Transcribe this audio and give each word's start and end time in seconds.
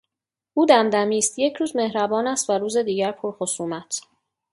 او 0.53 0.65
دمدمی 0.65 1.17
است، 1.17 1.39
یک 1.39 1.55
روز 1.57 1.75
مهربان 1.75 2.27
است 2.27 2.49
و 2.49 2.53
روز 2.53 2.77
دیگر 2.77 3.11
پر 3.11 3.31
خصومت. 3.31 4.01